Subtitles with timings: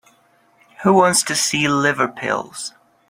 [0.81, 2.73] Who wants to see liver pills?